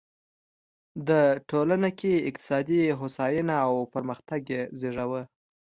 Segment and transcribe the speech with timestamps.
[1.07, 1.09] د
[1.49, 5.21] ټولنه کې اقتصادي هوساینه او پرمختګ یې زېږاوه.